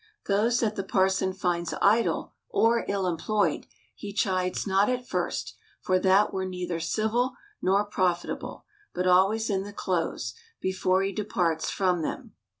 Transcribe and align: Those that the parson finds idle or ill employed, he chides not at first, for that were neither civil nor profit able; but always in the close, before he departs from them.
Those 0.25 0.61
that 0.61 0.75
the 0.75 0.83
parson 0.83 1.31
finds 1.31 1.75
idle 1.79 2.33
or 2.49 2.85
ill 2.87 3.05
employed, 3.05 3.67
he 3.93 4.11
chides 4.13 4.65
not 4.65 4.89
at 4.89 5.07
first, 5.07 5.55
for 5.79 5.99
that 5.99 6.33
were 6.33 6.43
neither 6.47 6.79
civil 6.79 7.33
nor 7.61 7.85
profit 7.85 8.31
able; 8.31 8.65
but 8.95 9.05
always 9.05 9.47
in 9.47 9.61
the 9.61 9.71
close, 9.73 10.33
before 10.59 11.03
he 11.03 11.11
departs 11.11 11.69
from 11.69 12.01
them. 12.01 12.33